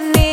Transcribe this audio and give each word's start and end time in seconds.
I 0.00 0.12
need. 0.12 0.29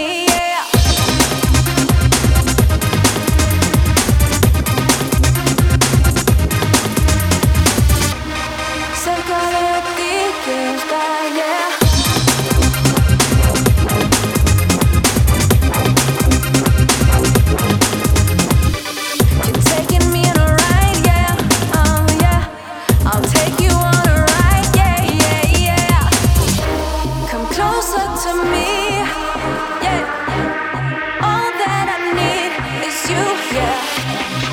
Yeah. 33.98 34.47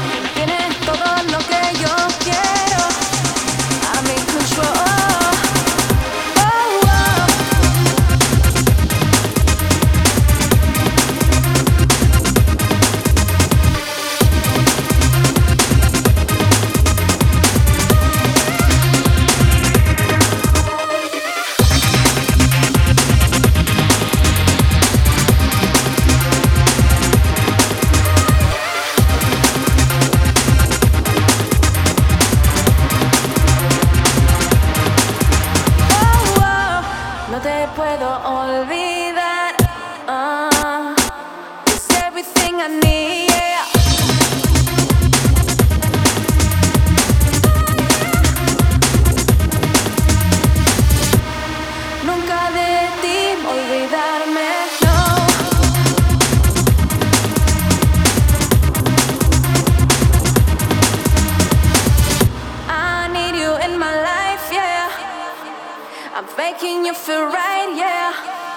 Making 66.44 66.84
you 66.84 66.92
feel 66.92 67.24
right, 67.24 67.72
yeah. 67.74 68.53